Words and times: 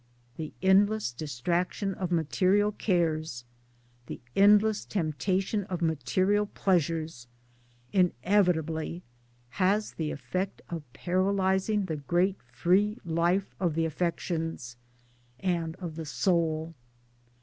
The 0.37 0.51
endless 0.63 1.11
distraction 1.11 1.93
of 1.93 2.11
material 2.11 2.71
cares, 2.71 3.45
the 4.07 4.19
endless 4.35 4.83
temptation 4.83 5.63
of 5.65 5.79
material 5.83 6.47
pleasures, 6.47 7.27
inevitably 7.93 9.03
has 9.61 9.91
the 9.93 10.09
effect 10.09 10.63
of 10.71 10.91
paralysing 10.93 11.85
the 11.85 11.97
great 11.97 12.41
free 12.51 12.97
life 13.05 13.53
of 13.59 13.75
the 13.75 13.85
affections 13.85 14.75
and 15.39 15.75
of 15.75 15.95
the 15.95 16.07
soul. 16.07 16.73